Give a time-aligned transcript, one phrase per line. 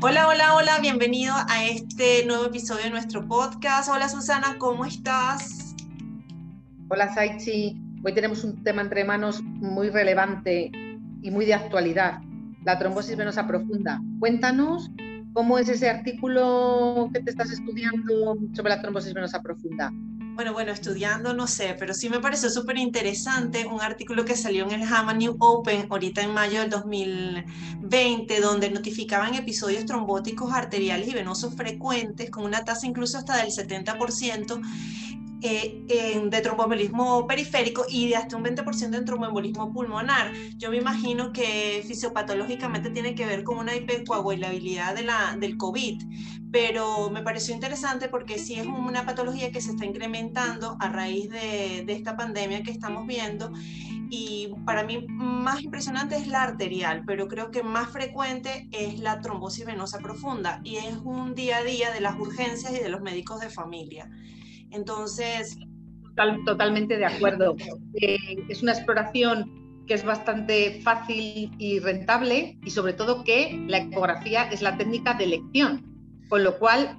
[0.00, 3.88] Hola, hola, hola, bienvenido a este nuevo episodio de nuestro podcast.
[3.88, 5.74] Hola Susana, ¿cómo estás?
[6.88, 10.70] Hola Saichi, hoy tenemos un tema entre manos muy relevante
[11.20, 12.20] y muy de actualidad,
[12.64, 14.00] la trombosis venosa profunda.
[14.20, 14.88] Cuéntanos
[15.32, 19.90] cómo es ese artículo que te estás estudiando sobre la trombosis venosa profunda.
[20.38, 24.64] Bueno, bueno, estudiando no sé, pero sí me pareció súper interesante un artículo que salió
[24.66, 31.08] en el JAMA New Open ahorita en mayo del 2020, donde notificaban episodios trombóticos arteriales
[31.08, 34.62] y venosos frecuentes con una tasa incluso hasta del 70%
[35.40, 40.32] eh, de tromboembolismo periférico y de hasta un 20% en tromboembolismo pulmonar.
[40.56, 46.02] Yo me imagino que fisiopatológicamente tiene que ver con una hipercoagulabilidad de la, del COVID,
[46.50, 51.30] pero me pareció interesante porque sí es una patología que se está incrementando a raíz
[51.30, 53.52] de, de esta pandemia que estamos viendo
[54.10, 59.20] y para mí más impresionante es la arterial, pero creo que más frecuente es la
[59.20, 63.02] trombosis venosa profunda y es un día a día de las urgencias y de los
[63.02, 64.10] médicos de familia.
[64.70, 65.56] Entonces...
[66.44, 67.56] totalmente de acuerdo.
[68.00, 73.78] Eh, es una exploración que es bastante fácil y rentable y sobre todo que la
[73.78, 75.82] ecografía es la técnica de elección,
[76.28, 76.98] con lo cual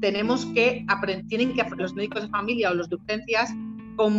[0.00, 0.84] tenemos que
[1.28, 3.50] tienen que los médicos de familia o los de urgencias
[3.96, 4.12] con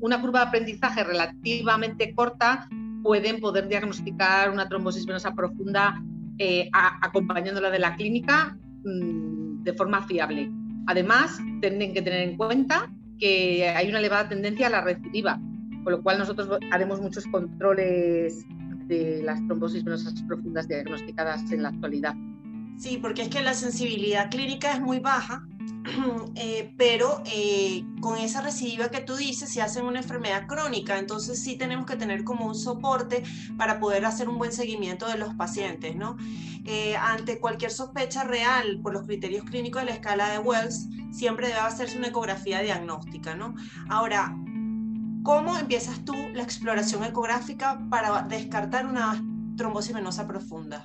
[0.00, 2.68] una curva de aprendizaje relativamente corta
[3.02, 6.00] pueden poder diagnosticar una trombosis venosa profunda
[6.38, 10.50] eh, acompañándola de la clínica mm, de forma fiable.
[10.86, 15.40] Además, tienen que tener en cuenta que hay una elevada tendencia a la recidiva,
[15.82, 18.44] con lo cual nosotros haremos muchos controles
[18.86, 22.14] de las trombosis venosas profundas diagnosticadas en la actualidad.
[22.76, 25.46] Sí, porque es que la sensibilidad clínica es muy baja,
[26.34, 31.42] eh, pero eh, con esa recidiva que tú dices se hace una enfermedad crónica, entonces
[31.42, 33.22] sí tenemos que tener como un soporte
[33.56, 36.16] para poder hacer un buen seguimiento de los pacientes, ¿no?
[36.66, 41.48] Eh, ante cualquier sospecha real por los criterios clínicos de la escala de Wells, siempre
[41.48, 43.54] debe hacerse una ecografía diagnóstica, ¿no?
[43.88, 44.34] Ahora,
[45.22, 49.22] ¿cómo empiezas tú la exploración ecográfica para descartar una
[49.56, 50.84] trombosis venosa profunda?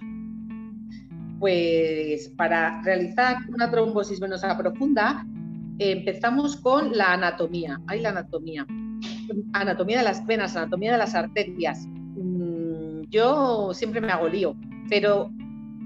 [1.39, 5.25] Pues para realizar una trombosis venosa profunda
[5.79, 7.79] empezamos con la anatomía.
[7.87, 8.67] Hay la anatomía.
[9.53, 11.87] Anatomía de las venas, anatomía de las arterias.
[11.87, 14.55] Mm, yo siempre me hago lío,
[14.89, 15.31] pero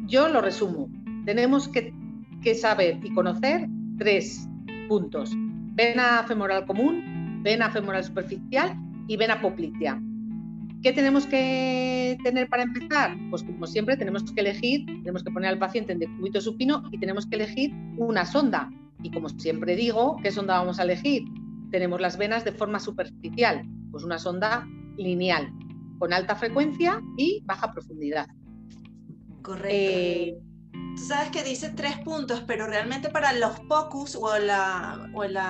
[0.07, 0.89] yo lo resumo.
[1.25, 1.93] Tenemos que,
[2.41, 4.47] que saber y conocer tres
[4.89, 5.31] puntos.
[5.75, 8.75] Vena femoral común, vena femoral superficial
[9.07, 10.01] y vena poplitea.
[10.83, 13.15] ¿Qué tenemos que tener para empezar?
[13.29, 16.99] Pues como siempre tenemos que elegir, tenemos que poner al paciente en decúbito supino y
[16.99, 18.69] tenemos que elegir una sonda.
[19.01, 21.23] Y como siempre digo, ¿qué sonda vamos a elegir?
[21.71, 24.67] Tenemos las venas de forma superficial, pues una sonda
[24.97, 25.53] lineal,
[25.99, 28.27] con alta frecuencia y baja profundidad.
[29.41, 29.69] Correcto.
[29.71, 30.37] Eh,
[30.95, 35.09] tú sabes que dice tres puntos, pero realmente para los POCUS o, la,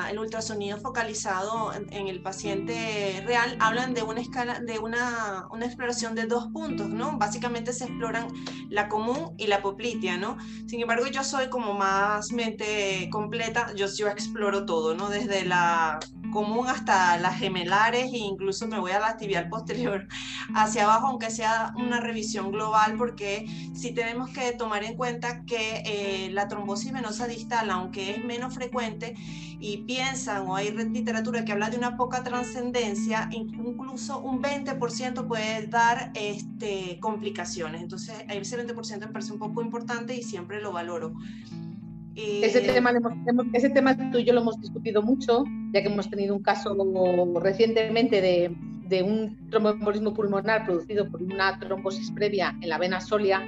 [0.09, 6.15] el ultrasonido focalizado en, el paciente real hablan de una escala, de una, una, exploración
[6.15, 7.17] de dos puntos, ¿no?
[7.17, 8.27] Básicamente se exploran
[8.69, 10.37] la común y la poplitea, ¿no?
[10.67, 15.09] Sin embargo, yo soy como más mente completa, yo, yo exploro todo, ¿no?
[15.09, 15.99] Desde la
[16.33, 20.07] común hasta las gemelares e incluso me voy a la tibial posterior
[20.55, 25.83] hacia abajo, aunque sea una revisión global, porque sí tenemos que tomar en cuenta que
[25.85, 29.15] eh, la trombosis venosa distal, aunque es menos frecuente,
[29.59, 35.67] y piensan o hay literatura que habla de una poca trascendencia, incluso un 20% puede
[35.67, 37.81] dar este, complicaciones.
[37.81, 41.13] Entonces, ese 20% me parece un poco importante y siempre lo valoro.
[42.15, 42.91] Ese, eh, tema,
[43.53, 46.75] ese tema tú y yo lo hemos discutido mucho, ya que hemos tenido un caso
[47.41, 48.55] recientemente de,
[48.87, 53.41] de un tromboembolismo pulmonar producido por una trombosis previa en la vena solia,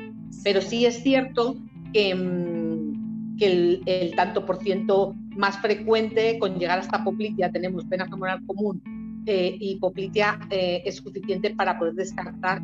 [0.44, 1.58] pero sí es cierto
[1.94, 8.46] que, mm, el, tanto por ciento más frecuente con llegar hasta poplitea, tenemos vena femoral
[8.46, 8.82] común
[9.26, 12.62] eh, y poplitea eh, es suficiente para poder descartar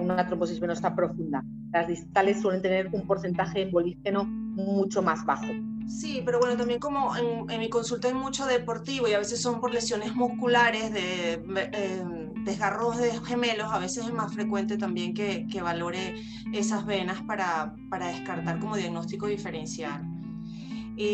[0.00, 1.44] una trombosis venosa profunda.
[1.72, 5.46] Las distales suelen tener un porcentaje embolígeno mucho más bajo.
[5.86, 9.60] Sí, pero bueno, también como en, mi consulta hay mucho deportivo y a veces son
[9.60, 12.02] por lesiones musculares, de eh,
[12.44, 16.14] desgarros de gemelos, a veces es más frecuente también que, que valore
[16.52, 20.02] esas venas para, para, descartar como diagnóstico diferencial.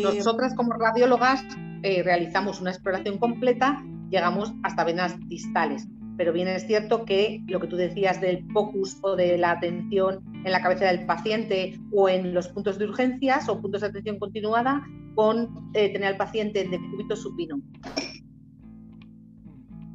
[0.03, 1.43] Nosotras como radiólogas
[1.83, 7.59] eh, realizamos una exploración completa, llegamos hasta venas distales, pero bien es cierto que lo
[7.59, 12.09] que tú decías del focus o de la atención en la cabeza del paciente o
[12.09, 14.85] en los puntos de urgencias o puntos de atención continuada
[15.15, 17.61] con eh, tener al paciente de cúbito supino.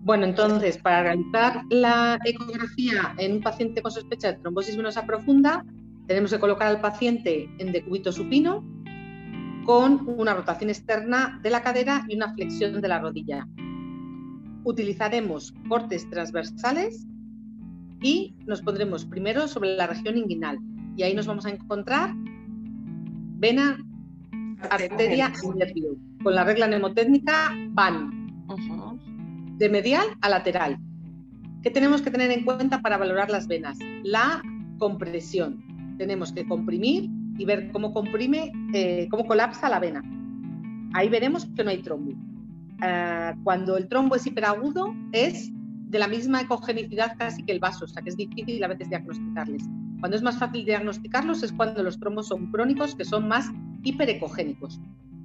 [0.07, 5.65] Bueno, entonces, para realizar la ecografía en un paciente con sospecha de trombosis venosa profunda,
[6.07, 8.65] tenemos que colocar al paciente en decúbito supino
[9.65, 13.49] con una rotación externa de la cadera y una flexión de la rodilla.
[14.67, 17.07] Utilizaremos cortes transversales
[18.03, 20.59] y nos pondremos primero sobre la región inguinal
[20.97, 22.13] y ahí nos vamos a encontrar
[23.39, 23.79] vena,
[24.69, 25.97] arteria y nervio.
[26.21, 28.11] Con la regla mnemotécnica van
[29.57, 30.79] de medial a lateral.
[31.63, 33.79] ¿Qué tenemos que tener en cuenta para valorar las venas?
[34.03, 34.43] La
[34.79, 35.63] compresión.
[35.97, 37.09] Tenemos que comprimir
[37.39, 40.03] y ver cómo comprime, eh, cómo colapsa la vena.
[40.93, 42.26] Ahí veremos que no hay trombo.
[42.81, 47.85] Ah, cuando el trombo es hiperagudo, es de la misma ecogenicidad casi que el vaso,
[47.85, 49.63] o sea que es difícil a veces diagnosticarles.
[50.01, 53.51] Cuando es más fácil diagnosticarlos es cuando los trombos son crónicos, que son más
[53.83, 54.81] hiperecogénicos.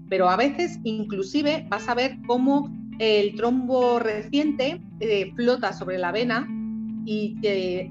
[0.09, 6.12] Pero a veces, inclusive, vas a ver cómo el trombo reciente eh, flota sobre la
[6.12, 6.47] vena
[7.06, 7.38] y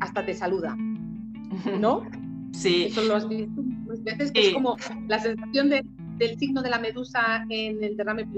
[0.01, 0.77] hasta te saluda.
[1.79, 2.03] ¿No?
[2.53, 2.87] Sí.
[2.87, 3.63] Eso lo has visto
[3.99, 4.77] veces, que es como
[5.09, 5.71] la sensación
[6.21, 8.29] del signo de la medusa en el derrame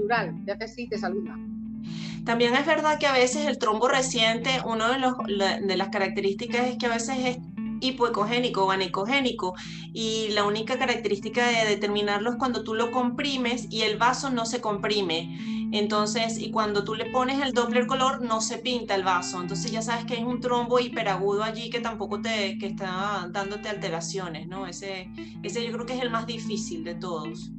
[0.51, 1.37] hace así y te saluda.
[2.25, 6.77] También es verdad que a veces el trombo reciente, una de, de las características es
[6.77, 7.37] que a veces es
[7.81, 9.55] hipoecogénico o anicogénico
[9.93, 14.45] y la única característica de determinarlo es cuando tú lo comprimes y el vaso no
[14.45, 15.37] se comprime.
[15.73, 19.41] Entonces, y cuando tú le pones el Doppler color, no se pinta el vaso.
[19.41, 23.69] Entonces ya sabes que hay un trombo hiperagudo allí que tampoco te que está dándote
[23.69, 24.67] alteraciones, ¿no?
[24.67, 25.09] Ese,
[25.41, 27.51] ese yo creo que es el más difícil de todos.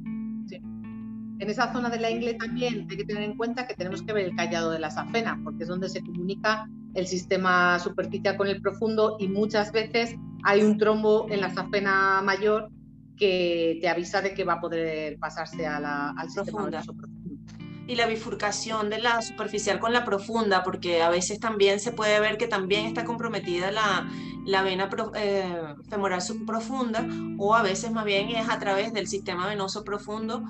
[1.45, 4.11] En esa zona de la ingle también hay que tener en cuenta que tenemos que
[4.13, 8.47] ver el callado de la safena, porque es donde se comunica el sistema superficial con
[8.47, 12.71] el profundo y muchas veces hay un trombo en la safena mayor
[13.15, 17.37] que te avisa de que va a poder pasarse a la, al sistema profundo.
[17.87, 22.19] Y la bifurcación de la superficial con la profunda, porque a veces también se puede
[22.19, 24.09] ver que también está comprometida la,
[24.45, 27.05] la vena eh, femoral subprofunda
[27.37, 30.43] o a veces más bien es a través del sistema venoso profundo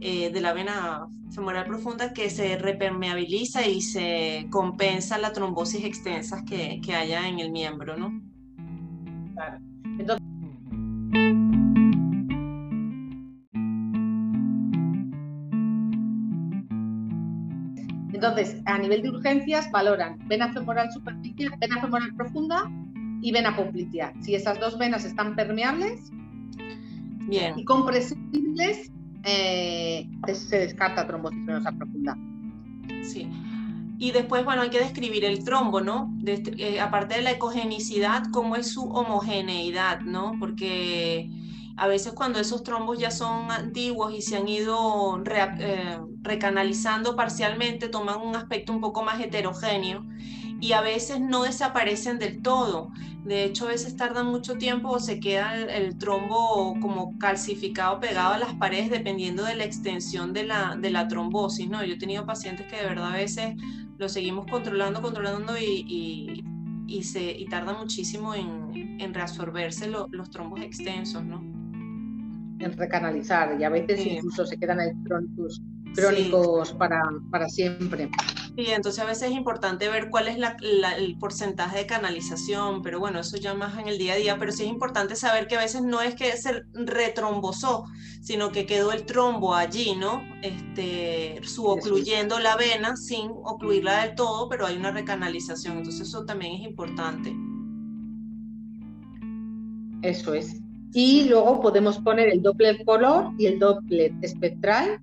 [0.00, 6.42] eh, de la vena femoral profunda que se repermeabiliza y se compensa la trombosis extensas
[6.44, 8.20] que, que haya en el miembro, ¿no?
[9.98, 10.22] Entonces,
[18.14, 22.70] Entonces, a nivel de urgencias, valoran vena femoral superficial, vena femoral profunda
[23.22, 24.12] y vena poplitea.
[24.20, 26.10] Si esas dos venas están permeables
[27.28, 27.56] Bien.
[27.56, 28.90] y compresibles,
[29.24, 32.18] eh, se descarta trombosis venosa profunda.
[33.04, 33.28] Sí.
[33.98, 36.12] Y después, bueno, hay que describir el trombo, ¿no?
[36.26, 40.32] Eh, aparte de la ecogenicidad, cómo es su homogeneidad, ¿no?
[40.40, 41.30] Porque
[41.76, 47.88] a veces cuando esos trombos ya son antiguos y se han ido eh, recanalizando parcialmente,
[47.88, 50.04] toman un aspecto un poco más heterogéneo
[50.62, 52.92] y a veces no desaparecen del todo.
[53.24, 58.34] De hecho, a veces tardan mucho tiempo o se queda el, trombo como calcificado, pegado
[58.34, 61.68] a las paredes, dependiendo de la extensión de la, de la trombosis.
[61.68, 61.84] ¿no?
[61.84, 63.56] Yo he tenido pacientes que de verdad a veces
[63.98, 66.44] lo seguimos controlando, controlando y,
[66.86, 71.24] y, se, y tarda muchísimo en, en reabsorberse los trombos extensos.
[71.24, 71.42] ¿no?
[72.60, 74.90] en recanalizar y a veces incluso se quedan ahí
[75.96, 77.02] crónicos para,
[77.32, 78.08] para, siempre.
[78.54, 83.20] Sí, entonces a veces es importante ver cuál es el porcentaje de canalización, pero bueno,
[83.20, 85.60] eso ya más en el día a día, pero sí es importante saber que a
[85.60, 87.86] veces no es que se retrombosó,
[88.20, 90.22] sino que quedó el trombo allí, ¿no?
[90.42, 96.52] Este, subocluyendo la vena sin ocluirla del todo, pero hay una recanalización, entonces eso también
[96.52, 97.34] es importante.
[100.02, 100.60] Eso es.
[100.92, 105.00] Y luego podemos poner el Doppler color y el Doppler espectral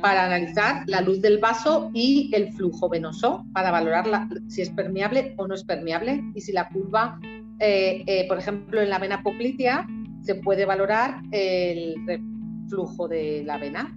[0.00, 4.06] para analizar la luz del vaso y el flujo venoso, para valorar
[4.48, 7.18] si es permeable o no es permeable y si la curva,
[7.58, 9.86] eh, eh, por ejemplo, en la vena poplitea,
[10.22, 11.94] se puede valorar el
[12.68, 13.96] flujo de la vena.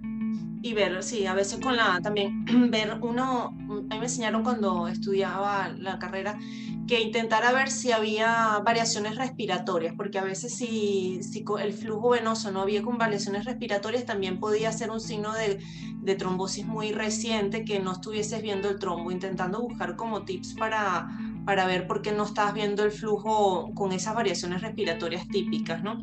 [0.64, 4.86] Y ver, sí, a veces con la, también ver uno, a mí me enseñaron cuando
[4.86, 6.38] estudiaba la carrera
[6.86, 12.52] que intentara ver si había variaciones respiratorias, porque a veces si, si el flujo venoso
[12.52, 15.58] no había con variaciones respiratorias, también podía ser un signo de,
[16.00, 21.08] de trombosis muy reciente que no estuvieses viendo el trombo, intentando buscar como tips para,
[21.44, 26.00] para ver por qué no estás viendo el flujo con esas variaciones respiratorias típicas, ¿no?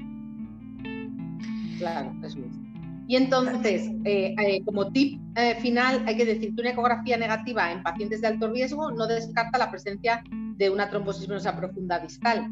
[1.78, 2.59] Claro, eso es.
[3.10, 7.72] Y entonces, eh, eh, como tip eh, final, hay que decir que una ecografía negativa
[7.72, 10.24] en pacientes de alto riesgo no descarta la presencia
[10.58, 12.48] de una trombosis venosa profunda distal.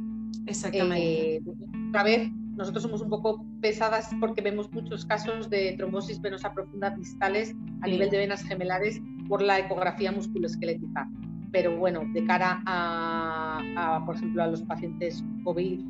[0.47, 1.43] Exactamente.
[1.89, 6.89] otra vez, nosotros somos un poco pesadas porque vemos muchos casos de trombosis venosa profunda
[6.89, 8.99] distales a nivel de venas gemelares
[9.29, 11.07] por la ecografía musculoesquelética.
[11.51, 15.81] Pero bueno, de cara a, por ejemplo, a los pacientes COVID,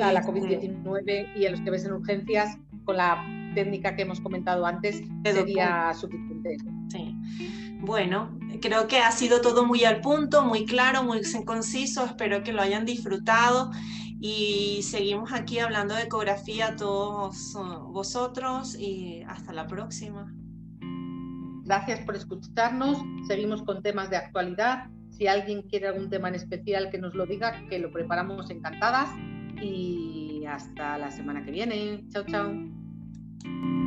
[0.00, 4.20] a la COVID-19 y a los que ves en urgencias, con la técnica que hemos
[4.20, 6.56] comentado antes, sería suficiente.
[6.88, 7.16] Sí.
[7.80, 12.04] Bueno, creo que ha sido todo muy al punto, muy claro, muy conciso.
[12.04, 13.70] Espero que lo hayan disfrutado
[14.20, 20.34] y seguimos aquí hablando de ecografía todos uh, vosotros y hasta la próxima.
[21.64, 22.98] Gracias por escucharnos.
[23.28, 24.86] Seguimos con temas de actualidad.
[25.10, 29.10] Si alguien quiere algún tema en especial, que nos lo diga, que lo preparamos encantadas.
[29.60, 32.04] Y hasta la semana que viene.
[32.10, 32.77] Chao, chao.
[33.44, 33.77] thank you